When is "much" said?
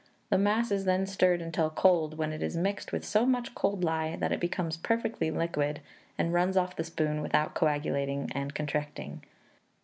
3.23-3.53